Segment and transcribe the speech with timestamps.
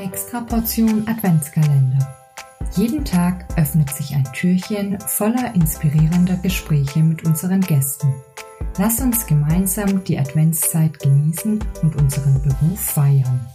[0.00, 1.98] Extra Portion Adventskalender.
[2.74, 8.08] Jeden Tag öffnet sich ein Türchen voller inspirierender Gespräche mit unseren Gästen.
[8.78, 13.46] Lass uns gemeinsam die Adventszeit genießen und unseren Beruf feiern.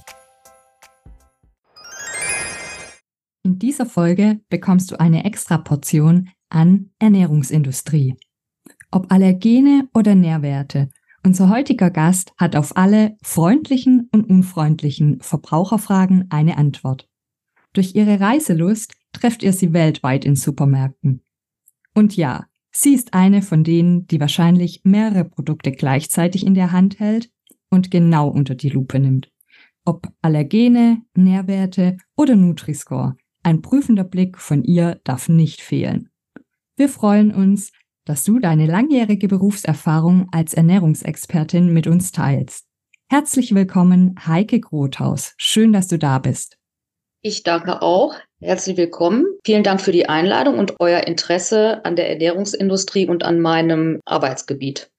[3.42, 8.18] In dieser Folge bekommst du eine extra Portion an Ernährungsindustrie.
[8.92, 10.90] Ob Allergene oder Nährwerte,
[11.26, 17.10] unser heutiger Gast hat auf alle freundlichen und unfreundlichen Verbraucherfragen eine Antwort.
[17.74, 21.22] Durch ihre Reiselust trefft ihr sie weltweit in Supermärkten.
[21.94, 27.00] Und ja, sie ist eine von denen, die wahrscheinlich mehrere Produkte gleichzeitig in der Hand
[27.00, 27.32] hält
[27.70, 29.32] und genau unter die Lupe nimmt.
[29.84, 36.10] Ob Allergene, Nährwerte oder Nutri-Score, ein prüfender Blick von ihr darf nicht fehlen.
[36.76, 37.72] Wir freuen uns,
[38.06, 42.66] dass du deine langjährige Berufserfahrung als Ernährungsexpertin mit uns teilst.
[43.10, 45.34] Herzlich willkommen, Heike Grothaus.
[45.38, 46.58] Schön, dass du da bist.
[47.22, 48.14] Ich danke auch.
[48.40, 49.26] Herzlich willkommen.
[49.44, 54.92] Vielen Dank für die Einladung und euer Interesse an der Ernährungsindustrie und an meinem Arbeitsgebiet.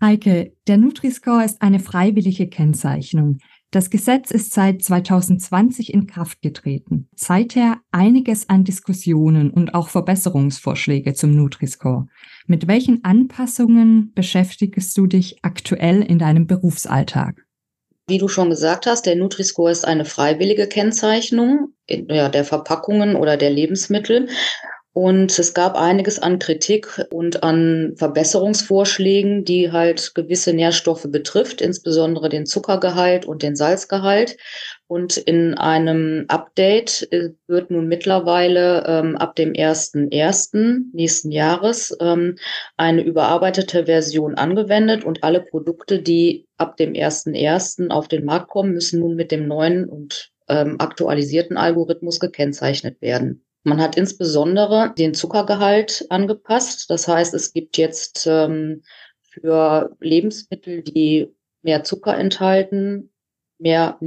[0.00, 3.38] Heike, der Nutri-Score ist eine freiwillige Kennzeichnung.
[3.70, 7.08] Das Gesetz ist seit 2020 in Kraft getreten.
[7.14, 12.06] Seither einiges an Diskussionen und auch Verbesserungsvorschläge zum Nutri-Score.
[12.48, 17.44] Mit welchen Anpassungen beschäftigst du dich aktuell in deinem Berufsalltag?
[18.08, 23.36] Wie du schon gesagt hast, der Nutri-Score ist eine freiwillige Kennzeichnung ja, der Verpackungen oder
[23.36, 24.28] der Lebensmittel.
[24.94, 32.30] Und es gab einiges an Kritik und an Verbesserungsvorschlägen, die halt gewisse Nährstoffe betrifft, insbesondere
[32.30, 34.38] den Zuckergehalt und den Salzgehalt.
[34.88, 40.86] Und in einem Update äh, wird nun mittlerweile ähm, ab dem 1.1.
[40.94, 42.36] nächsten Jahres ähm,
[42.78, 47.90] eine überarbeitete Version angewendet und alle Produkte, die ab dem 1.1.
[47.90, 53.44] auf den Markt kommen, müssen nun mit dem neuen und ähm, aktualisierten Algorithmus gekennzeichnet werden.
[53.64, 56.88] Man hat insbesondere den Zuckergehalt angepasst.
[56.88, 58.82] Das heißt, es gibt jetzt ähm,
[59.20, 61.28] für Lebensmittel, die
[61.60, 63.12] mehr Zucker enthalten,
[63.58, 63.98] mehr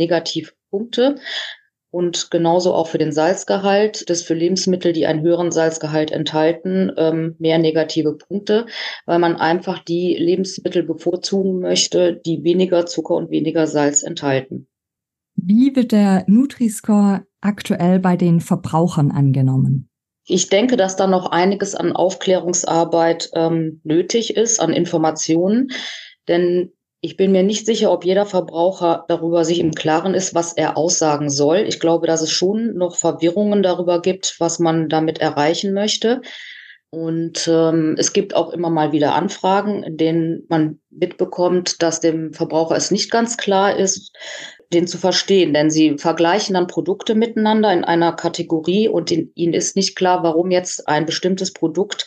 [0.71, 1.15] Negativpunkte.
[1.93, 7.35] Und genauso auch für den Salzgehalt, das für Lebensmittel, die einen höheren Salzgehalt enthalten, ähm,
[7.37, 8.65] mehr negative Punkte,
[9.05, 14.69] weil man einfach die Lebensmittel bevorzugen möchte, die weniger Zucker und weniger Salz enthalten.
[15.35, 19.89] Wie wird der Nutri-Score aktuell bei den Verbrauchern angenommen?
[20.25, 25.71] Ich denke, dass da noch einiges an Aufklärungsarbeit ähm, nötig ist, an Informationen.
[26.29, 26.71] Denn
[27.01, 30.77] ich bin mir nicht sicher, ob jeder Verbraucher darüber sich im Klaren ist, was er
[30.77, 31.57] aussagen soll.
[31.67, 36.21] Ich glaube, dass es schon noch Verwirrungen darüber gibt, was man damit erreichen möchte.
[36.91, 42.33] Und ähm, es gibt auch immer mal wieder Anfragen, in denen man mitbekommt, dass dem
[42.33, 44.15] Verbraucher es nicht ganz klar ist,
[44.73, 49.53] den zu verstehen, denn sie vergleichen dann Produkte miteinander in einer Kategorie und in, ihnen
[49.53, 52.05] ist nicht klar, warum jetzt ein bestimmtes Produkt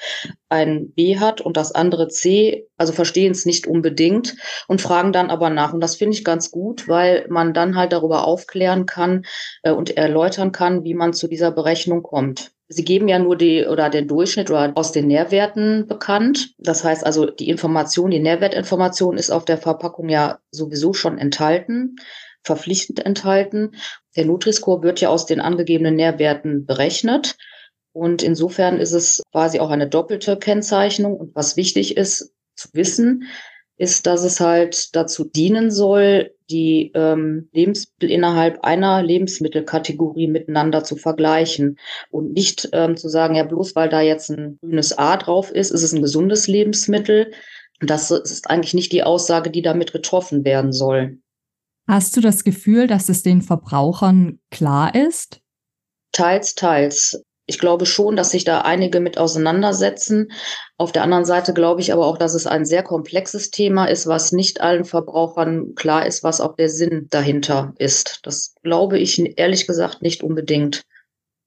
[0.48, 4.36] ein B hat und das andere C, also verstehen es nicht unbedingt
[4.66, 5.72] und fragen dann aber nach.
[5.72, 9.24] Und das finde ich ganz gut, weil man dann halt darüber aufklären kann
[9.62, 12.53] äh, und erläutern kann, wie man zu dieser Berechnung kommt.
[12.69, 16.54] Sie geben ja nur die oder den Durchschnitt oder aus den Nährwerten bekannt.
[16.58, 21.97] Das heißt also, die Information, die Nährwertinformation ist auf der Verpackung ja sowieso schon enthalten
[22.44, 23.72] verpflichtend enthalten.
[24.16, 27.37] Der Nutri-Score wird ja aus den angegebenen Nährwerten berechnet.
[27.93, 31.16] Und insofern ist es quasi auch eine doppelte Kennzeichnung.
[31.16, 33.25] Und was wichtig ist zu wissen,
[33.77, 40.97] ist, dass es halt dazu dienen soll, die ähm, Lebensmittel innerhalb einer Lebensmittelkategorie miteinander zu
[40.97, 41.78] vergleichen
[42.10, 45.71] und nicht ähm, zu sagen, ja, bloß weil da jetzt ein grünes A drauf ist,
[45.71, 47.33] ist es ein gesundes Lebensmittel.
[47.81, 51.19] Das ist eigentlich nicht die Aussage, die damit getroffen werden soll.
[51.87, 55.41] Hast du das Gefühl, dass es den Verbrauchern klar ist?
[56.12, 57.22] Teils, teils.
[57.47, 60.28] Ich glaube schon, dass sich da einige mit auseinandersetzen.
[60.78, 64.06] Auf der anderen Seite glaube ich aber auch, dass es ein sehr komplexes Thema ist,
[64.06, 68.21] was nicht allen Verbrauchern klar ist, was auch der Sinn dahinter ist.
[68.22, 70.84] Das glaube ich ehrlich gesagt nicht unbedingt.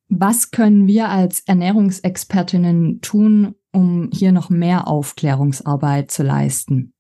[0.10, 6.94] Was können wir als Ernährungsexpertinnen tun, um hier noch mehr Aufklärungsarbeit zu leisten?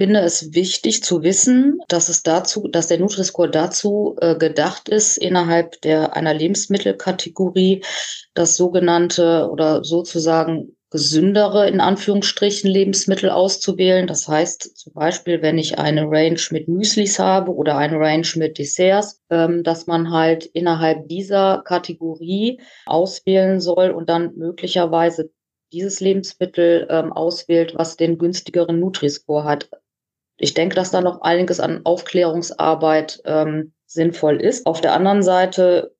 [0.00, 5.18] Finde es wichtig zu wissen, dass es dazu, dass der Nutri-Score dazu äh, gedacht ist,
[5.18, 7.84] innerhalb der einer Lebensmittelkategorie
[8.32, 14.06] das sogenannte oder sozusagen gesündere in Anführungsstrichen Lebensmittel auszuwählen.
[14.06, 18.56] Das heißt zum Beispiel, wenn ich eine Range mit Müslis habe oder eine Range mit
[18.56, 25.30] Desserts, ähm, dass man halt innerhalb dieser Kategorie auswählen soll und dann möglicherweise
[25.74, 29.68] dieses Lebensmittel ähm, auswählt, was den günstigeren Nutri-Score hat
[30.40, 34.66] ich denke, dass da noch einiges an Aufklärungsarbeit ähm, sinnvoll ist.
[34.66, 35.94] Auf der anderen Seite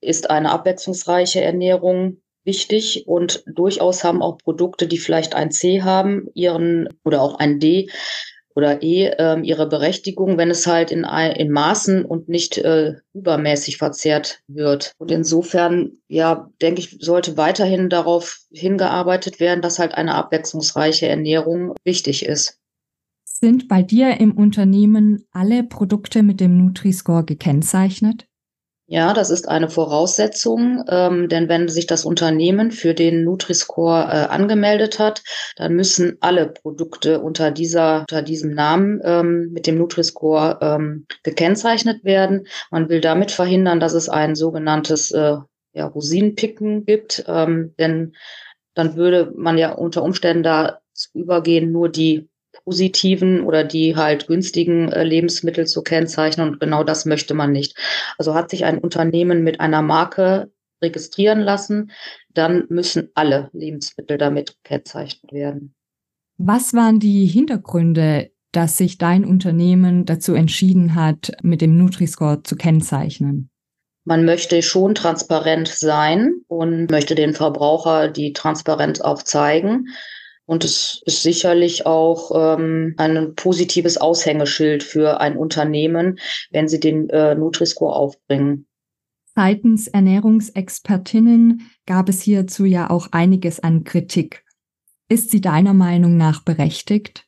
[0.00, 6.28] ist eine abwechslungsreiche Ernährung wichtig und durchaus haben auch Produkte, die vielleicht ein C haben,
[6.34, 7.90] ihren oder auch ein D
[8.56, 13.76] oder E äh, ihre Berechtigung, wenn es halt in, in Maßen und nicht äh, übermäßig
[13.76, 14.90] verzehrt wird.
[14.98, 21.74] Und insofern, ja, denke ich, sollte weiterhin darauf hingearbeitet werden, dass halt eine abwechslungsreiche Ernährung
[21.84, 22.57] wichtig ist.
[23.40, 28.26] Sind bei dir im Unternehmen alle Produkte mit dem Nutri-Score gekennzeichnet?
[28.88, 34.26] Ja, das ist eine Voraussetzung, ähm, denn wenn sich das Unternehmen für den Nutri-Score äh,
[34.26, 35.22] angemeldet hat,
[35.54, 42.02] dann müssen alle Produkte unter dieser, unter diesem Namen ähm, mit dem Nutri-Score ähm, gekennzeichnet
[42.02, 42.48] werden.
[42.72, 45.36] Man will damit verhindern, dass es ein sogenanntes äh,
[45.74, 48.16] ja, Rosinenpicken gibt, ähm, denn
[48.74, 50.80] dann würde man ja unter Umständen da
[51.14, 52.28] übergehen, nur die
[52.64, 56.48] positiven oder die halt günstigen äh, Lebensmittel zu kennzeichnen.
[56.48, 57.76] Und genau das möchte man nicht.
[58.18, 60.50] Also hat sich ein Unternehmen mit einer Marke
[60.82, 61.90] registrieren lassen,
[62.32, 65.74] dann müssen alle Lebensmittel damit gekennzeichnet werden.
[66.36, 72.56] Was waren die Hintergründe, dass sich dein Unternehmen dazu entschieden hat, mit dem Nutri-Score zu
[72.56, 73.50] kennzeichnen?
[74.04, 79.88] Man möchte schon transparent sein und möchte den Verbraucher die Transparenz auch zeigen.
[80.48, 86.18] Und es ist sicherlich auch ähm, ein positives Aushängeschild für ein Unternehmen,
[86.50, 88.66] wenn sie den äh, Nutri-Score aufbringen.
[89.34, 94.42] Seitens Ernährungsexpertinnen gab es hierzu ja auch einiges an Kritik.
[95.10, 97.26] Ist sie deiner Meinung nach berechtigt?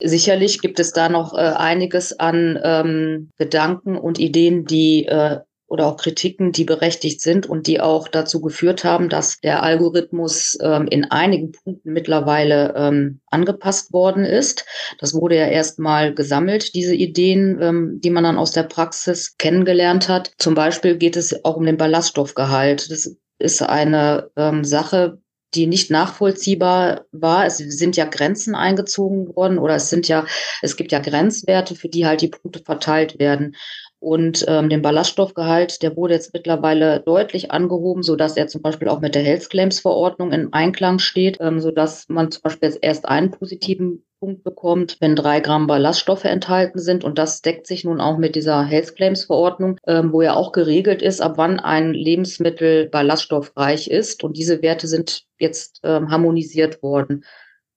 [0.00, 5.86] Sicherlich gibt es da noch äh, einiges an ähm, Gedanken und Ideen, die äh, oder
[5.86, 10.86] auch Kritiken, die berechtigt sind und die auch dazu geführt haben, dass der Algorithmus ähm,
[10.88, 14.64] in einigen Punkten mittlerweile ähm, angepasst worden ist.
[14.98, 20.08] Das wurde ja erstmal gesammelt, diese Ideen, ähm, die man dann aus der Praxis kennengelernt
[20.08, 20.32] hat.
[20.38, 22.90] Zum Beispiel geht es auch um den Ballaststoffgehalt.
[22.90, 25.18] Das ist eine ähm, Sache,
[25.54, 27.46] die nicht nachvollziehbar war.
[27.46, 30.26] Es sind ja Grenzen eingezogen worden oder es sind ja,
[30.62, 33.56] es gibt ja Grenzwerte, für die halt die Punkte verteilt werden.
[33.98, 38.88] Und ähm, den Ballaststoffgehalt, der wurde jetzt mittlerweile deutlich angehoben, so dass er zum Beispiel
[38.88, 42.68] auch mit der Health Claims Verordnung in Einklang steht, ähm, so dass man zum Beispiel
[42.68, 47.04] jetzt erst einen positiven Punkt bekommt, wenn drei Gramm Ballaststoffe enthalten sind.
[47.04, 50.52] Und das deckt sich nun auch mit dieser Health Claims Verordnung, ähm, wo ja auch
[50.52, 54.24] geregelt ist, ab wann ein Lebensmittel ballaststoffreich ist.
[54.24, 57.24] Und diese Werte sind jetzt ähm, harmonisiert worden.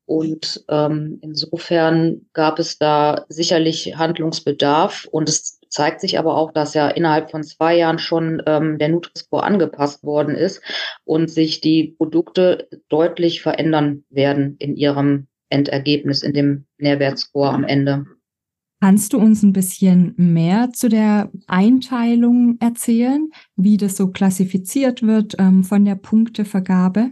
[0.05, 5.07] Und ähm, insofern gab es da sicherlich Handlungsbedarf.
[5.11, 8.89] Und es zeigt sich aber auch, dass ja innerhalb von zwei Jahren schon ähm, der
[8.89, 10.61] Nutri-Score angepasst worden ist
[11.05, 18.05] und sich die Produkte deutlich verändern werden in ihrem Endergebnis, in dem Nährwertscore am Ende.
[18.81, 25.35] Kannst du uns ein bisschen mehr zu der Einteilung erzählen, wie das so klassifiziert wird
[25.37, 27.11] ähm, von der Punktevergabe?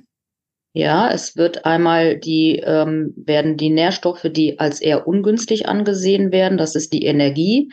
[0.73, 6.57] Ja, es wird einmal die, ähm, werden die Nährstoffe, die als eher ungünstig angesehen werden,
[6.57, 7.71] das ist die Energie,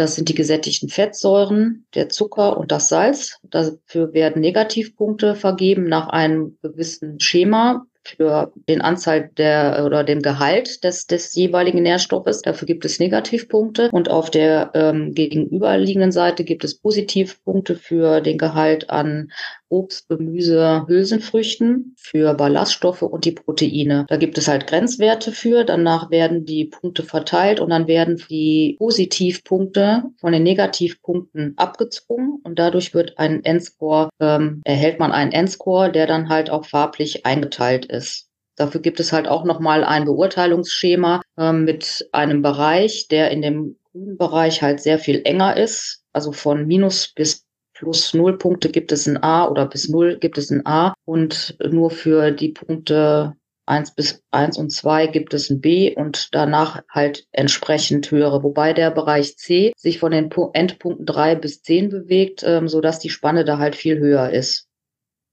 [0.00, 3.38] das sind die gesättigten Fettsäuren, der Zucker und das Salz.
[3.42, 10.84] Dafür werden Negativpunkte vergeben nach einem gewissen Schema für den Anzahl der oder den Gehalt
[10.84, 12.40] des, des jeweiligen Nährstoffes.
[12.40, 18.38] Dafür gibt es Negativpunkte und auf der ähm, gegenüberliegenden Seite gibt es Positivpunkte für den
[18.38, 19.30] Gehalt an
[19.70, 24.04] Obst, Gemüse, Hülsenfrüchten, für Ballaststoffe und die Proteine.
[24.08, 25.64] Da gibt es halt Grenzwerte für.
[25.64, 32.58] Danach werden die Punkte verteilt und dann werden die Positivpunkte von den Negativpunkten abgezogen und
[32.58, 37.86] dadurch wird ein Endscore, ähm, erhält man einen Endscore, der dann halt auch farblich eingeteilt
[37.86, 38.26] ist.
[38.56, 43.76] Dafür gibt es halt auch nochmal ein Beurteilungsschema äh, mit einem Bereich, der in dem
[43.90, 47.46] grünen Bereich halt sehr viel enger ist, also von minus bis
[47.80, 51.56] plus null Punkte gibt es ein A oder bis null gibt es ein A und
[51.70, 56.82] nur für die Punkte eins bis eins und zwei gibt es ein B und danach
[56.90, 62.42] halt entsprechend höhere, wobei der Bereich C sich von den Endpunkten drei bis zehn bewegt,
[62.44, 64.68] ähm, so dass die Spanne da halt viel höher ist.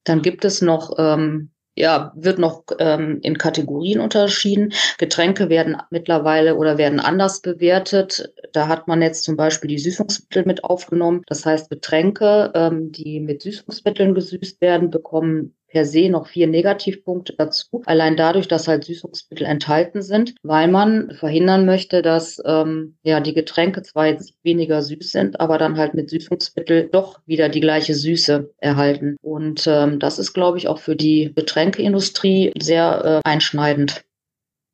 [0.05, 4.73] Dann gibt es noch ähm, ja, wird noch ähm, in Kategorien unterschieden.
[4.97, 8.33] Getränke werden mittlerweile oder werden anders bewertet.
[8.51, 11.21] Da hat man jetzt zum Beispiel die Süßungsmittel mit aufgenommen.
[11.27, 17.35] Das heißt, Getränke, ähm, die mit Süßungsmitteln gesüßt werden, bekommen per se noch vier Negativpunkte
[17.37, 17.83] dazu.
[17.85, 23.35] Allein dadurch, dass halt Süßungsmittel enthalten sind, weil man verhindern möchte, dass ähm, ja die
[23.35, 27.93] Getränke zwar jetzt weniger süß sind, aber dann halt mit Süßungsmittel doch wieder die gleiche
[27.93, 29.17] Süße erhalten.
[29.21, 34.03] Und ähm, das ist, glaube ich, auch für die Getränkeindustrie sehr äh, einschneidend.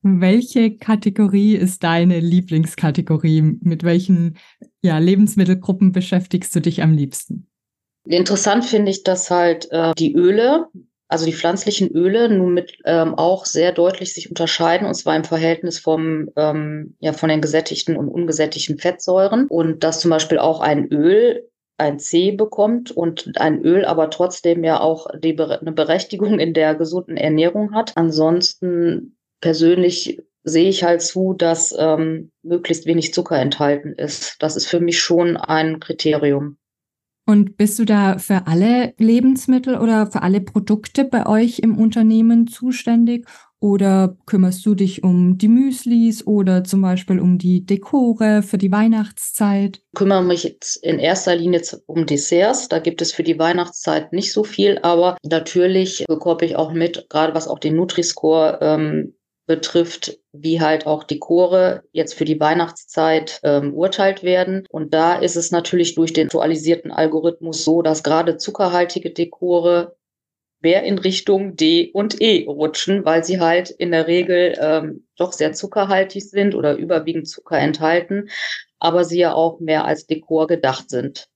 [0.03, 3.41] Welche Kategorie ist deine Lieblingskategorie?
[3.41, 4.37] Mit welchen
[4.81, 7.47] ja, Lebensmittelgruppen beschäftigst du dich am liebsten?
[8.05, 10.67] Interessant finde ich, dass halt äh, die Öle,
[11.13, 15.23] also die pflanzlichen Öle, nun mit ähm, auch sehr deutlich sich unterscheiden, und zwar im
[15.23, 19.45] Verhältnis vom, ähm, ja, von den gesättigten und ungesättigten Fettsäuren.
[19.47, 24.63] Und dass zum Beispiel auch ein Öl ein C bekommt und ein Öl aber trotzdem
[24.63, 27.91] ja auch die, eine Berechtigung in der gesunden Ernährung hat.
[27.95, 34.37] Ansonsten persönlich sehe ich halt zu, dass ähm, möglichst wenig Zucker enthalten ist.
[34.41, 36.57] Das ist für mich schon ein Kriterium.
[37.25, 42.47] Und bist du da für alle Lebensmittel oder für alle Produkte bei euch im Unternehmen
[42.47, 43.25] zuständig?
[43.63, 48.73] Oder kümmerst du dich um die Müslis oder zum Beispiel um die Dekore für die
[48.73, 49.77] Weihnachtszeit?
[49.77, 52.67] Ich kümmere mich jetzt in erster Linie um Desserts.
[52.67, 57.07] Da gibt es für die Weihnachtszeit nicht so viel, aber natürlich bekomme ich auch mit,
[57.09, 59.13] gerade was auch den Nutri-Score ähm,
[59.45, 64.65] betrifft, wie halt auch Dekore jetzt für die Weihnachtszeit ähm, urteilt werden.
[64.69, 69.95] Und da ist es natürlich durch den aktualisierten Algorithmus so, dass gerade zuckerhaltige Dekore
[70.61, 75.33] mehr in Richtung D und E rutschen, weil sie halt in der Regel ähm, doch
[75.33, 78.29] sehr zuckerhaltig sind oder überwiegend Zucker enthalten,
[78.79, 81.27] aber sie ja auch mehr als Dekor gedacht sind.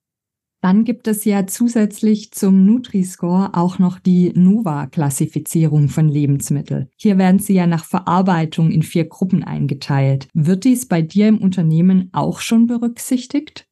[0.62, 6.90] Dann gibt es ja zusätzlich zum Nutri-Score auch noch die Nova-Klassifizierung von Lebensmitteln.
[6.96, 10.28] Hier werden sie ja nach Verarbeitung in vier Gruppen eingeteilt.
[10.34, 13.66] Wird dies bei dir im Unternehmen auch schon berücksichtigt?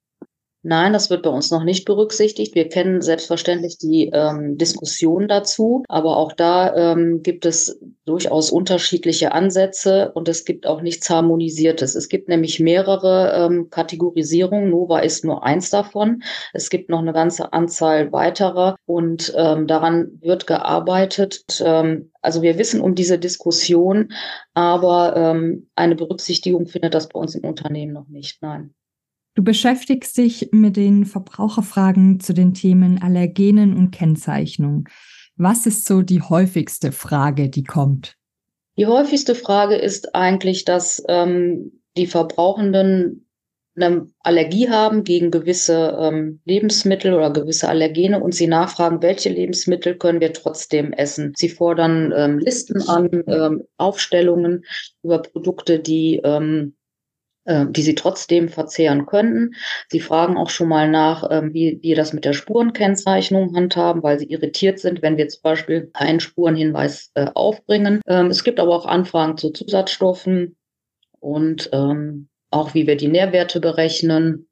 [0.67, 2.55] Nein, das wird bei uns noch nicht berücksichtigt.
[2.55, 9.31] Wir kennen selbstverständlich die ähm, Diskussion dazu, aber auch da ähm, gibt es durchaus unterschiedliche
[9.31, 11.93] Ansätze und es gibt auch nichts Harmonisiertes.
[11.93, 14.72] Es gibt nämlich mehrere ähm, Kategorisierungen.
[14.72, 16.24] Nova ist nur eins davon.
[16.51, 21.45] Es gibt noch eine ganze Anzahl weiterer und ähm, daran wird gearbeitet.
[21.63, 24.13] Ähm, also wir wissen um diese Diskussion,
[24.55, 28.41] aber ähm, eine Berücksichtigung findet das bei uns im Unternehmen noch nicht.
[28.41, 28.74] Nein.
[29.36, 34.88] Du beschäftigst dich mit den Verbraucherfragen zu den Themen Allergenen und Kennzeichnung.
[35.36, 38.15] Was ist so die häufigste Frage, die kommt?
[38.77, 43.25] Die häufigste Frage ist eigentlich, dass ähm, die Verbrauchenden
[43.75, 49.98] eine Allergie haben gegen gewisse ähm, Lebensmittel oder gewisse Allergene und sie nachfragen, welche Lebensmittel
[49.98, 51.34] können wir trotzdem essen.
[51.36, 54.63] Sie fordern ähm, Listen an, ähm, Aufstellungen
[55.04, 56.85] über Produkte, die ähm, äh,
[57.45, 59.55] die sie trotzdem verzehren könnten.
[59.89, 64.19] Sie fragen auch schon mal nach, ähm, wie wir das mit der Spurenkennzeichnung handhaben, weil
[64.19, 68.01] sie irritiert sind, wenn wir zum Beispiel einen Spurenhinweis äh, aufbringen.
[68.07, 70.55] Ähm, es gibt aber auch Anfragen zu Zusatzstoffen
[71.19, 74.47] und ähm, auch wie wir die Nährwerte berechnen.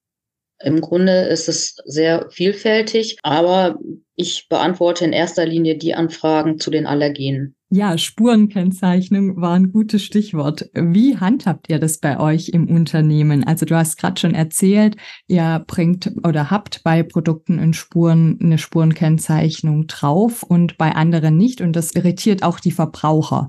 [0.59, 3.79] Im Grunde ist es sehr vielfältig, aber
[4.15, 7.55] ich beantworte in erster Linie die Anfragen zu den Allergenen.
[7.75, 10.69] Ja, Spurenkennzeichnung war ein gutes Stichwort.
[10.75, 13.43] Wie handhabt ihr das bei euch im Unternehmen?
[13.43, 18.59] Also du hast gerade schon erzählt, ihr bringt oder habt bei Produkten in Spuren eine
[18.59, 21.61] Spurenkennzeichnung drauf und bei anderen nicht.
[21.61, 23.47] Und das irritiert auch die Verbraucher.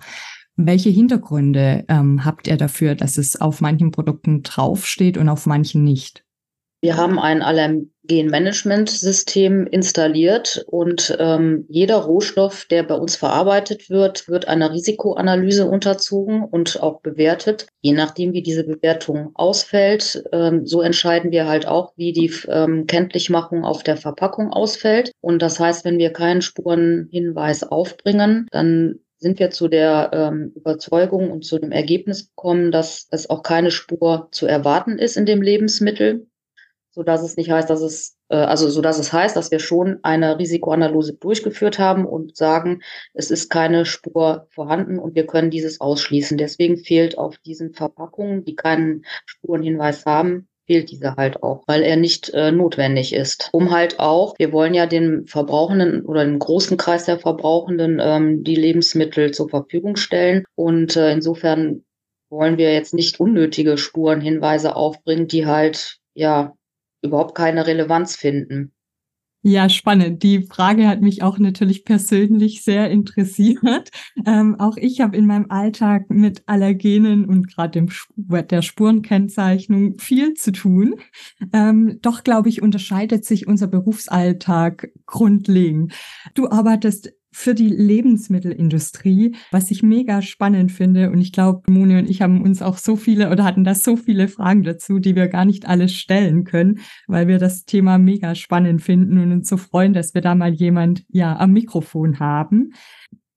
[0.57, 5.85] Welche Hintergründe ähm, habt ihr dafür, dass es auf manchen Produkten draufsteht und auf manchen
[5.85, 6.25] nicht?
[6.81, 7.43] Wir haben ein
[8.09, 16.45] Allergenmanagementsystem installiert und ähm, jeder Rohstoff, der bei uns verarbeitet wird, wird einer Risikoanalyse unterzogen
[16.45, 17.67] und auch bewertet.
[17.81, 22.87] Je nachdem, wie diese Bewertung ausfällt, ähm, so entscheiden wir halt auch, wie die ähm,
[22.87, 25.13] Kenntlichmachung auf der Verpackung ausfällt.
[25.21, 31.31] Und das heißt, wenn wir keinen Spurenhinweis aufbringen, dann sind wir zu der ähm, Überzeugung
[31.31, 35.41] und zu dem Ergebnis gekommen, dass es auch keine Spur zu erwarten ist in dem
[35.41, 36.27] Lebensmittel
[36.95, 39.59] so dass es nicht heißt, dass es, äh, also so dass es heißt, dass wir
[39.59, 42.83] schon eine Risikoanalyse durchgeführt haben und sagen,
[43.15, 46.39] es ist keine Spur vorhanden und wir können dieses ausschließen.
[46.39, 51.97] Deswegen fehlt auf diesen Verpackungen, die keinen Spurenhinweis haben, fehlt dieser halt auch, weil er
[51.97, 53.51] nicht äh, notwendig ist.
[53.53, 58.45] Um halt auch, wir wollen ja den Verbrauchenden oder den großen Kreis der Verbrauchenden ähm,
[58.45, 60.45] die Lebensmittel zur Verfügung stellen.
[60.55, 61.85] Und äh, insofern
[62.31, 66.55] wollen wir jetzt nicht unnötige Spurenhinweise aufbringen, die halt ja
[67.05, 68.73] überhaupt keine Relevanz finden.
[69.47, 70.23] Ja, spannend.
[70.23, 73.91] Die Frage hat mich auch natürlich persönlich sehr interessiert.
[74.27, 80.53] Ähm, auch ich habe in meinem Alltag mit Allergenen und gerade der Spurenkennzeichnung viel zu
[80.53, 80.95] tun.
[81.53, 85.93] Ähm, doch, glaube ich, unterscheidet sich unser Berufsalltag grundlegend.
[86.33, 91.11] Du arbeitest für die Lebensmittelindustrie, was ich mega spannend finde.
[91.11, 93.97] Und ich glaube, Moni und ich haben uns auch so viele oder hatten da so
[93.97, 98.37] viele Fragen dazu, die wir gar nicht alles stellen können, weil wir das Thema mega
[98.37, 102.73] spannend finden und uns so freuen, dass wir da mal jemand ja am Mikrofon haben.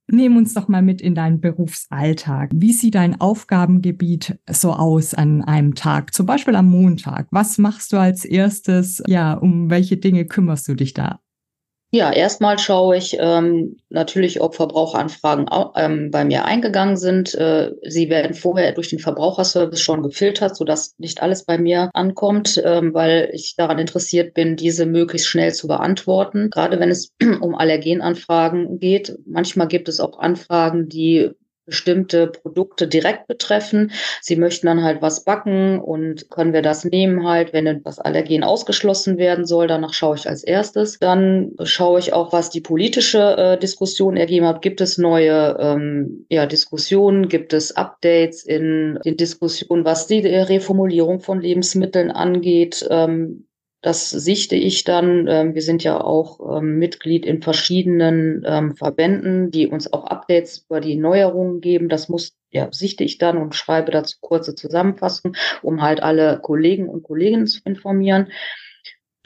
[0.09, 2.51] Nehm uns doch mal mit in deinen Berufsalltag.
[2.53, 7.27] Wie sieht dein Aufgabengebiet so aus an einem Tag, zum Beispiel am Montag?
[7.31, 9.03] Was machst du als erstes?
[9.07, 11.19] Ja, um welche Dinge kümmerst du dich da?
[11.91, 17.33] Ja, erstmal schaue ich ähm, natürlich, ob Verbraucheranfragen ähm, bei mir eingegangen sind.
[17.33, 22.61] Äh, sie werden vorher durch den Verbraucherservice schon gefiltert, sodass nicht alles bei mir ankommt,
[22.65, 26.49] ähm, weil ich daran interessiert bin, diese möglichst schnell zu beantworten.
[26.49, 29.17] Gerade wenn es um Allergenanfragen geht.
[29.25, 31.31] Manchmal gibt es auch Anfragen, die
[31.67, 33.91] bestimmte Produkte direkt betreffen.
[34.21, 38.43] Sie möchten dann halt was backen und können wir das nehmen halt, wenn das Allergen
[38.43, 39.67] ausgeschlossen werden soll.
[39.67, 40.97] Danach schaue ich als erstes.
[40.97, 44.61] Dann schaue ich auch, was die politische äh, Diskussion ergeben hat.
[44.61, 47.27] Gibt es neue ähm, ja, Diskussionen?
[47.27, 52.87] Gibt es Updates in den Diskussionen, was die Reformulierung von Lebensmitteln angeht?
[52.89, 53.46] Ähm,
[53.81, 55.27] das sichte ich dann.
[55.27, 60.65] Ähm, wir sind ja auch ähm, Mitglied in verschiedenen ähm, Verbänden, die uns auch Updates
[60.67, 61.87] über die Neuerungen geben.
[61.87, 66.89] Das muss, ja, sichte ich dann und schreibe dazu kurze Zusammenfassung, um halt alle Kollegen
[66.89, 68.31] und Kolleginnen zu informieren.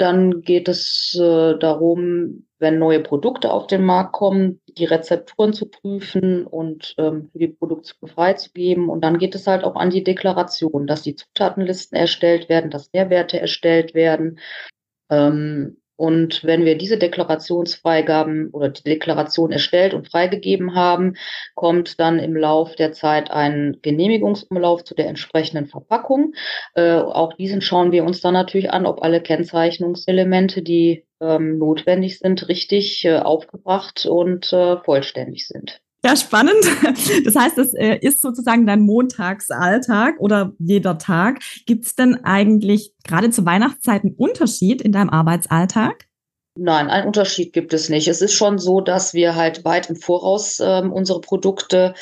[0.01, 5.69] Dann geht es äh, darum, wenn neue Produkte auf den Markt kommen, die Rezepturen zu
[5.69, 8.89] prüfen und ähm, für die Produktion freizugeben.
[8.89, 12.91] Und dann geht es halt auch an die Deklaration, dass die Zutatenlisten erstellt werden, dass
[12.93, 14.39] Nährwerte erstellt werden.
[15.11, 21.13] Ähm, und wenn wir diese Deklarationsfreigaben oder die Deklaration erstellt und freigegeben haben,
[21.53, 26.33] kommt dann im Lauf der Zeit ein Genehmigungsumlauf zu der entsprechenden Verpackung.
[26.73, 32.17] Äh, auch diesen schauen wir uns dann natürlich an, ob alle Kennzeichnungselemente, die ähm, notwendig
[32.17, 35.81] sind, richtig äh, aufgebracht und äh, vollständig sind.
[36.03, 36.55] Ja, spannend.
[37.25, 41.39] Das heißt, es äh, ist sozusagen dein Montagsalltag oder jeder Tag.
[41.65, 46.07] Gibt es denn eigentlich gerade zur Weihnachtszeit einen Unterschied in deinem Arbeitsalltag?
[46.57, 48.07] Nein, einen Unterschied gibt es nicht.
[48.07, 51.93] Es ist schon so, dass wir halt weit im Voraus ähm, unsere Produkte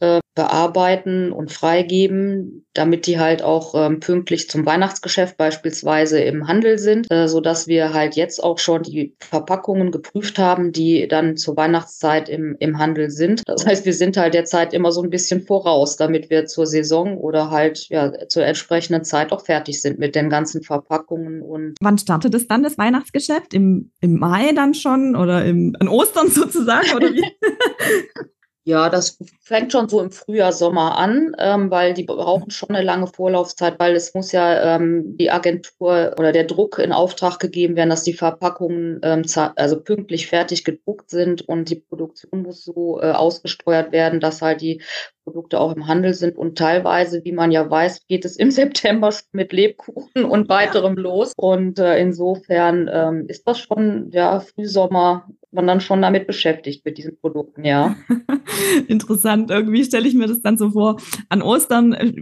[0.00, 6.78] äh, bearbeiten und freigeben, damit die halt auch ähm, pünktlich zum Weihnachtsgeschäft beispielsweise im Handel
[6.78, 11.36] sind, äh, so dass wir halt jetzt auch schon die Verpackungen geprüft haben, die dann
[11.36, 13.42] zur Weihnachtszeit im, im Handel sind.
[13.46, 17.18] Das heißt, wir sind halt derzeit immer so ein bisschen voraus, damit wir zur Saison
[17.18, 21.74] oder halt ja zur entsprechenden Zeit auch fertig sind mit den ganzen Verpackungen und.
[21.80, 23.52] Wann startet es dann das Weihnachtsgeschäft?
[23.54, 27.24] Im, im Mai dann schon oder im, an Ostern sozusagen oder wie?
[28.68, 32.84] Ja, das fängt schon so im Frühjahr, Sommer an, ähm, weil die brauchen schon eine
[32.84, 37.76] lange Vorlaufzeit, weil es muss ja ähm, die Agentur oder der Druck in Auftrag gegeben
[37.76, 39.24] werden, dass die Verpackungen ähm,
[39.56, 44.60] also pünktlich fertig gedruckt sind und die Produktion muss so äh, ausgesteuert werden, dass halt
[44.60, 44.82] die
[45.24, 46.36] Produkte auch im Handel sind.
[46.36, 51.32] Und teilweise, wie man ja weiß, geht es im September mit Lebkuchen und weiterem los.
[51.36, 56.98] Und äh, insofern ähm, ist das schon, ja, Frühsommer, man dann schon damit beschäftigt mit
[56.98, 57.96] diesen Produkten, ja.
[58.88, 59.50] Interessant.
[59.50, 61.00] Irgendwie stelle ich mir das dann so vor.
[61.28, 62.12] An Ostern äh,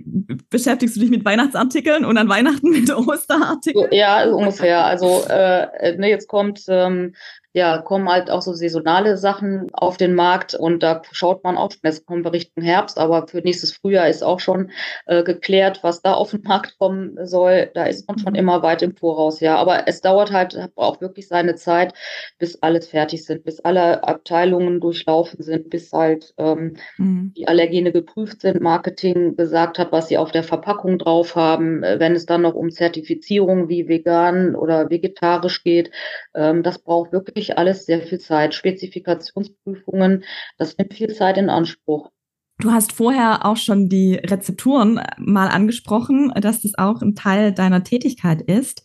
[0.48, 3.88] beschäftigst du dich mit Weihnachtsartikeln und an Weihnachten mit Osterartikeln?
[3.90, 4.84] Ja, ungefähr.
[4.84, 7.14] Also äh, ne, jetzt kommt ähm,
[7.56, 11.70] ja, kommen halt auch so saisonale Sachen auf den Markt und da schaut man auch
[11.70, 14.70] schon, jetzt kommen wir Richtung Herbst, aber für nächstes Frühjahr ist auch schon
[15.06, 17.70] äh, geklärt, was da auf den Markt kommen soll.
[17.72, 18.38] Da ist man schon mhm.
[18.40, 19.56] immer weit im Voraus, ja.
[19.56, 21.94] Aber es dauert halt auch wirklich seine Zeit,
[22.38, 27.32] bis alles fertig sind, bis alle Abteilungen durchlaufen sind, bis halt ähm, mhm.
[27.38, 31.80] die Allergene geprüft sind, Marketing gesagt hat, was sie auf der Verpackung drauf haben.
[31.80, 35.90] Wenn es dann noch um Zertifizierung wie vegan oder vegetarisch geht,
[36.34, 38.54] ähm, das braucht wirklich wirklich alles sehr viel Zeit.
[38.54, 40.24] Spezifikationsprüfungen,
[40.58, 42.10] das nimmt viel Zeit in Anspruch.
[42.58, 47.84] Du hast vorher auch schon die Rezepturen mal angesprochen, dass das auch ein Teil deiner
[47.84, 48.82] Tätigkeit ist,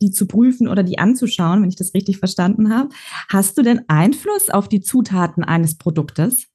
[0.00, 2.90] die zu prüfen oder die anzuschauen, wenn ich das richtig verstanden habe.
[3.28, 6.46] Hast du denn Einfluss auf die Zutaten eines Produktes?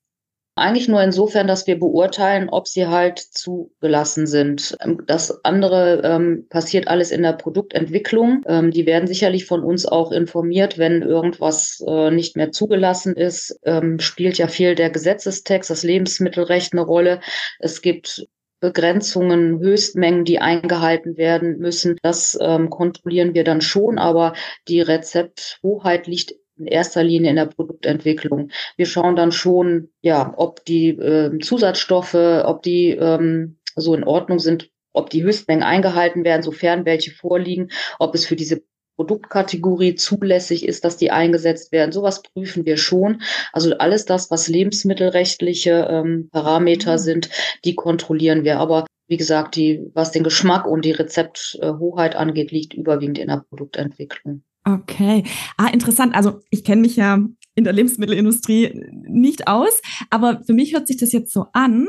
[0.58, 4.76] Eigentlich nur insofern, dass wir beurteilen, ob sie halt zugelassen sind.
[4.84, 8.44] Ähm, das andere ähm, passiert alles in der Produktentwicklung.
[8.48, 13.60] Ähm, die werden sicherlich von uns auch informiert, wenn irgendwas äh, nicht mehr zugelassen ist.
[13.66, 17.20] Ähm, spielt ja viel der Gesetzestext, das Lebensmittelrecht eine Rolle.
[17.60, 18.28] Es gibt
[18.60, 21.98] Begrenzungen, Höchstmengen, die eingehalten werden müssen.
[22.02, 24.34] Das ähm, kontrollieren wir dann schon, aber
[24.68, 28.50] die Rezepthoheit liegt in erster Linie in der Produktentwicklung.
[28.76, 34.40] Wir schauen dann schon, ja, ob die äh, Zusatzstoffe, ob die ähm, so in Ordnung
[34.40, 38.64] sind, ob die Höchstmengen eingehalten werden, sofern welche vorliegen, ob es für diese
[38.98, 41.92] Produktkategorie zulässig ist, dass die eingesetzt werden.
[41.92, 43.22] Sowas prüfen wir schon.
[43.54, 46.98] Also alles das, was lebensmittelrechtliche ähm, Parameter mhm.
[46.98, 47.30] sind,
[47.64, 48.60] die kontrollieren wir.
[48.60, 53.46] Aber wie gesagt, die, was den Geschmack und die Rezepthoheit angeht, liegt überwiegend in der
[53.48, 54.44] Produktentwicklung.
[54.68, 55.24] Okay.
[55.56, 56.14] Ah, interessant.
[56.14, 57.20] Also ich kenne mich ja
[57.56, 59.82] in der Lebensmittelindustrie nicht aus.
[60.10, 61.88] Aber für mich hört sich das jetzt so an.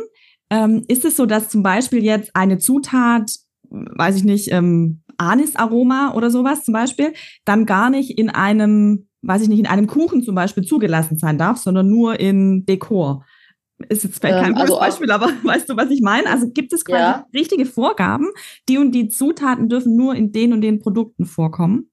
[0.50, 3.32] Ähm, ist es so, dass zum Beispiel jetzt eine Zutat,
[3.68, 7.12] weiß ich nicht, ähm, Anisaroma oder sowas zum Beispiel,
[7.44, 11.36] dann gar nicht in einem, weiß ich nicht, in einem Kuchen zum Beispiel zugelassen sein
[11.36, 13.24] darf, sondern nur in Dekor?
[13.88, 16.30] Ist jetzt vielleicht kein ähm, also Beispiel, aber weißt du, was ich meine?
[16.30, 17.26] Also gibt es quasi ja.
[17.34, 18.28] richtige Vorgaben,
[18.68, 21.87] die und die Zutaten dürfen nur in den und den Produkten vorkommen?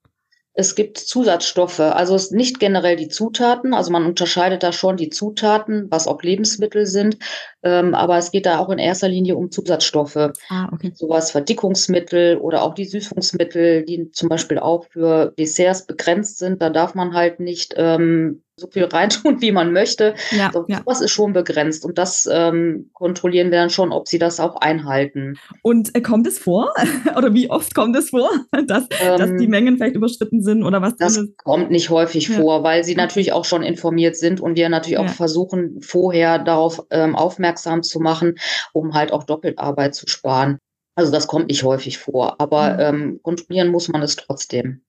[0.57, 5.91] Es gibt Zusatzstoffe, also nicht generell die Zutaten, also man unterscheidet da schon die Zutaten,
[5.91, 7.17] was auch Lebensmittel sind,
[7.65, 10.31] ähm, aber es geht da auch in erster Linie um Zusatzstoffe.
[10.49, 10.91] Ah, okay.
[10.93, 16.61] Sowas Verdickungsmittel oder auch die Süßungsmittel, die zum Beispiel auch für Desserts begrenzt sind.
[16.61, 20.15] Da darf man halt nicht ähm, so viel reintun, wie man möchte.
[20.31, 20.81] Ja, so, ja.
[20.87, 25.37] ist schon begrenzt und das ähm, kontrollieren wir dann schon, ob sie das auch einhalten.
[25.61, 26.73] Und äh, kommt es vor
[27.17, 28.29] oder wie oft kommt es vor,
[28.67, 30.95] dass, ähm, dass die Mengen vielleicht überschritten sind oder was?
[30.97, 32.35] Das kommt nicht häufig ja.
[32.35, 36.85] vor, weil sie natürlich auch schon informiert sind und wir natürlich auch versuchen, vorher darauf
[36.91, 37.15] ähm,
[37.55, 38.35] aufmerksam zu machen,
[38.73, 40.59] um halt auch Doppelarbeit zu sparen.
[40.95, 42.79] Also das kommt nicht häufig vor, aber mhm.
[42.79, 44.81] ähm, kontrollieren muss man es trotzdem.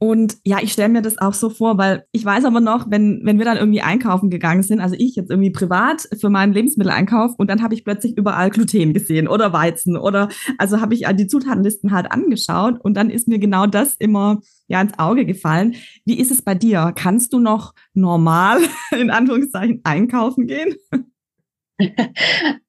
[0.00, 3.20] Und ja, ich stelle mir das auch so vor, weil ich weiß aber noch, wenn,
[3.24, 7.32] wenn wir dann irgendwie einkaufen gegangen sind, also ich jetzt irgendwie privat für meinen Lebensmitteleinkauf
[7.36, 11.26] und dann habe ich plötzlich überall Gluten gesehen oder Weizen oder also habe ich die
[11.26, 15.74] Zutatenlisten halt angeschaut und dann ist mir genau das immer ja ins Auge gefallen.
[16.04, 16.92] Wie ist es bei dir?
[16.94, 18.60] Kannst du noch normal
[18.96, 20.76] in Anführungszeichen einkaufen gehen?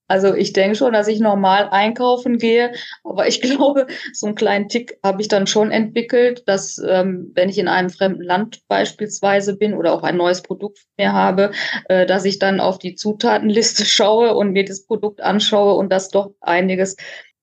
[0.09, 4.67] Also ich denke schon, dass ich normal einkaufen gehe, aber ich glaube, so einen kleinen
[4.67, 9.55] Tick habe ich dann schon entwickelt, dass ähm, wenn ich in einem fremden Land beispielsweise
[9.55, 11.51] bin oder auch ein neues Produkt mehr habe,
[11.87, 16.09] äh, dass ich dann auf die Zutatenliste schaue und mir das Produkt anschaue und das
[16.09, 16.95] doch einiges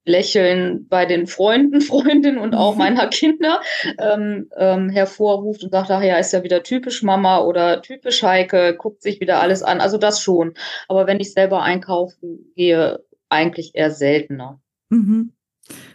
[0.06, 2.78] Lächeln bei den Freunden, Freundinnen und auch mhm.
[2.78, 3.60] meiner Kinder
[3.98, 8.76] ähm, ähm, hervorruft und sagt, ach ja, ist ja wieder typisch Mama oder typisch Heike,
[8.78, 9.80] guckt sich wieder alles an.
[9.80, 10.54] Also das schon.
[10.88, 14.60] Aber wenn ich selber einkaufen gehe, eigentlich eher seltener.
[14.88, 15.32] Mhm.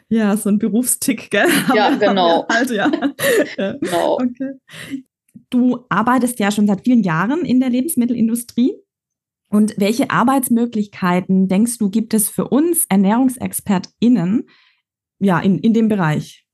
[0.09, 1.47] Ja, so ein Berufstick, gell?
[1.73, 2.45] Ja, genau.
[2.49, 2.89] Halt, ja.
[3.55, 4.15] genau.
[4.15, 4.55] Okay.
[5.49, 8.75] Du arbeitest ja schon seit vielen Jahren in der Lebensmittelindustrie.
[9.51, 14.47] Und welche Arbeitsmöglichkeiten denkst du, gibt es für uns ErnährungsexpertInnen
[15.19, 16.45] ja, in, in dem Bereich?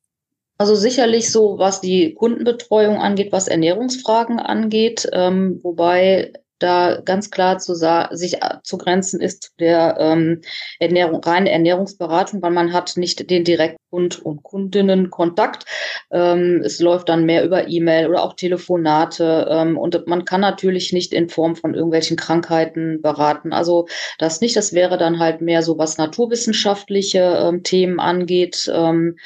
[0.57, 7.59] Also sicherlich so, was die Kundenbetreuung angeht, was Ernährungsfragen angeht, ähm, wobei da ganz klar
[7.59, 10.41] zu sich zu grenzen ist zu der ähm,
[10.79, 15.65] Ernährung, reine Ernährungsberatung, weil man hat nicht den direkten Kund- und Kundinnenkontakt.
[16.11, 20.93] Ähm, es läuft dann mehr über E-Mail oder auch Telefonate ähm, und man kann natürlich
[20.93, 23.51] nicht in Form von irgendwelchen Krankheiten beraten.
[23.53, 28.71] Also das nicht, das wäre dann halt mehr so, was naturwissenschaftliche ähm, Themen angeht.
[28.73, 29.17] Ähm,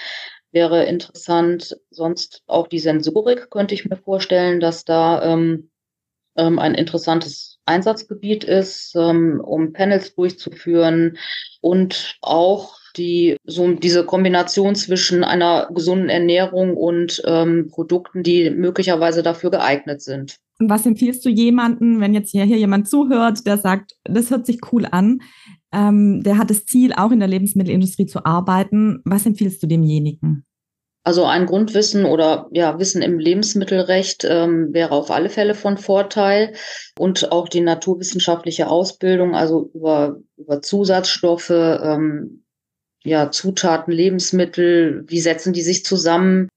[0.51, 1.77] wäre interessant.
[1.89, 5.69] Sonst auch die Sensorik könnte ich mir vorstellen, dass da ähm,
[6.35, 11.17] ähm, ein interessantes Einsatzgebiet ist, ähm, um Panels durchzuführen
[11.61, 19.23] und auch die so diese Kombination zwischen einer gesunden Ernährung und ähm, Produkten, die möglicherweise
[19.23, 20.35] dafür geeignet sind.
[20.59, 24.45] Und was empfiehlst du jemanden, wenn jetzt hier, hier jemand zuhört, der sagt, das hört
[24.45, 25.21] sich cool an,
[25.73, 29.01] ähm, der hat das Ziel, auch in der Lebensmittelindustrie zu arbeiten.
[29.05, 30.45] Was empfiehlst du demjenigen?
[31.03, 36.53] Also ein Grundwissen oder ja Wissen im Lebensmittelrecht ähm, wäre auf alle Fälle von Vorteil
[36.99, 42.43] und auch die naturwissenschaftliche Ausbildung, also über, über Zusatzstoffe, ähm,
[43.03, 46.47] ja Zutaten, Lebensmittel, wie setzen die sich zusammen?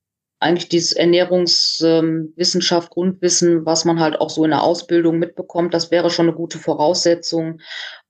[0.41, 5.91] Eigentlich dieses Ernährungswissenschaft, ähm, Grundwissen, was man halt auch so in der Ausbildung mitbekommt, das
[5.91, 7.63] wäre schon eine gute Voraussetzung.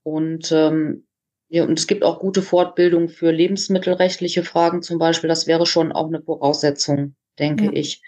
[0.03, 1.04] Und ähm,
[1.47, 5.27] ja, und es gibt auch gute Fortbildung für lebensmittelrechtliche Fragen zum Beispiel.
[5.27, 7.71] Das wäre schon auch eine Voraussetzung, denke ja.
[7.73, 8.01] ich,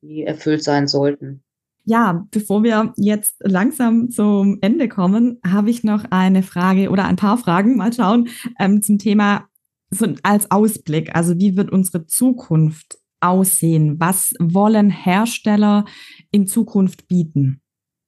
[0.00, 1.42] die erfüllt sein sollten.
[1.86, 7.16] Ja, bevor wir jetzt langsam zum Ende kommen, habe ich noch eine Frage oder ein
[7.16, 8.28] paar Fragen, mal schauen,
[8.58, 9.48] ähm, zum Thema
[9.90, 11.14] so als Ausblick.
[11.14, 13.96] Also wie wird unsere Zukunft aussehen?
[14.00, 15.84] Was wollen Hersteller
[16.30, 17.60] in Zukunft bieten?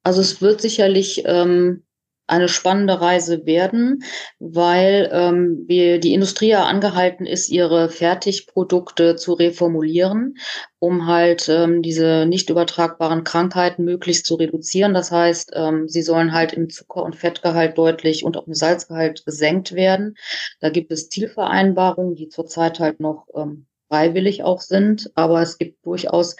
[0.03, 1.83] Also es wird sicherlich ähm,
[2.27, 4.03] eine spannende Reise werden,
[4.39, 10.35] weil ähm, wir, die Industrie ja angehalten ist, ihre Fertigprodukte zu reformulieren,
[10.79, 14.93] um halt ähm, diese nicht übertragbaren Krankheiten möglichst zu reduzieren.
[14.93, 19.25] Das heißt, ähm, sie sollen halt im Zucker- und Fettgehalt deutlich und auch im Salzgehalt
[19.25, 20.15] gesenkt werden.
[20.59, 25.85] Da gibt es Zielvereinbarungen, die zurzeit halt noch ähm, freiwillig auch sind, aber es gibt
[25.85, 26.35] durchaus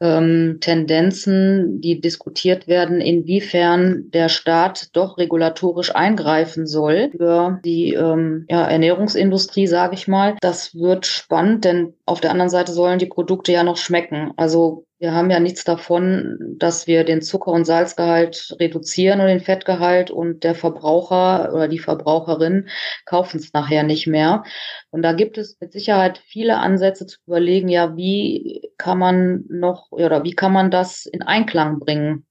[0.00, 8.46] ähm, Tendenzen, die diskutiert werden, inwiefern der Staat doch regulatorisch eingreifen soll für die ähm,
[8.48, 10.36] ja, Ernährungsindustrie, sage ich mal.
[10.40, 14.32] Das wird spannend, denn auf der anderen Seite sollen die Produkte ja noch schmecken.
[14.36, 19.40] Also wir haben ja nichts davon, dass wir den Zucker- und Salzgehalt reduzieren oder den
[19.40, 22.68] Fettgehalt und der Verbraucher oder die Verbraucherin
[23.04, 24.42] kaufen es nachher nicht mehr.
[24.90, 29.90] Und da gibt es mit Sicherheit viele Ansätze zu überlegen, ja, wie kann man noch
[29.90, 32.27] oder wie kann man das in Einklang bringen?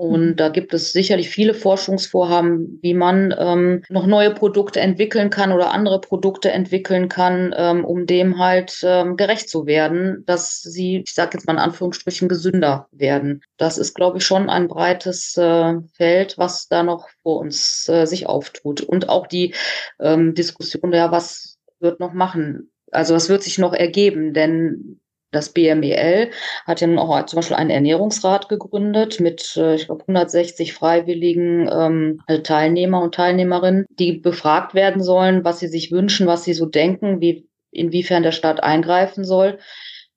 [0.00, 0.36] Und mhm.
[0.36, 5.72] da gibt es sicherlich viele Forschungsvorhaben, wie man ähm, noch neue Produkte entwickeln kann oder
[5.72, 11.12] andere Produkte entwickeln kann, ähm, um dem halt ähm, gerecht zu werden, dass sie, ich
[11.12, 13.42] sage jetzt mal in Anführungsstrichen, gesünder werden.
[13.58, 18.06] Das ist, glaube ich, schon ein breites äh, Feld, was da noch vor uns äh,
[18.06, 18.80] sich auftut.
[18.80, 19.52] Und auch die
[20.00, 22.70] ähm, Diskussion, ja, was wird noch machen?
[22.90, 24.32] Also was wird sich noch ergeben?
[24.32, 24.99] Denn
[25.32, 26.30] das BMEL
[26.66, 31.68] hat ja nun auch zum Beispiel einen Ernährungsrat gegründet mit, äh, ich glaube, 160 freiwilligen
[31.72, 36.66] ähm, Teilnehmer und Teilnehmerinnen, die befragt werden sollen, was sie sich wünschen, was sie so
[36.66, 39.58] denken, wie, inwiefern der Staat eingreifen soll.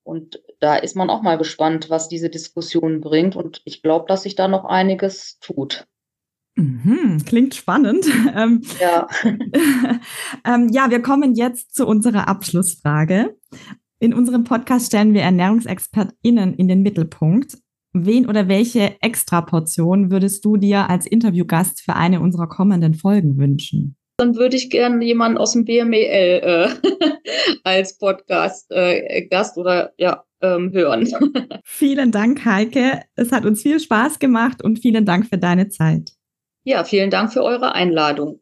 [0.03, 3.35] Und da ist man auch mal gespannt, was diese Diskussion bringt.
[3.35, 5.85] Und ich glaube, dass sich da noch einiges tut.
[6.55, 8.05] Mhm, klingt spannend.
[8.35, 9.07] Ähm, ja.
[10.45, 13.37] ähm, ja, wir kommen jetzt zu unserer Abschlussfrage.
[14.03, 17.57] In unserem Podcast stellen wir ErnährungsexpertInnen in den Mittelpunkt.
[17.93, 23.95] Wen oder welche Extraportion würdest du dir als Interviewgast für eine unserer kommenden Folgen wünschen?
[24.17, 26.67] Dann würde ich gerne jemanden aus dem BMEL äh,
[27.63, 31.07] als Podcast äh, Gast oder ja ähm, hören.
[31.63, 33.03] vielen Dank, Heike.
[33.15, 36.11] Es hat uns viel Spaß gemacht und vielen Dank für deine Zeit.
[36.65, 38.41] Ja, vielen Dank für eure Einladung.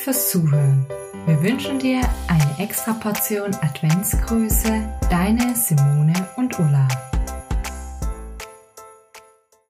[0.00, 0.86] Fürs Zuhören.
[1.26, 6.88] Wir wünschen dir eine extra Portion Adventsgrüße, deine Simone und Ulla.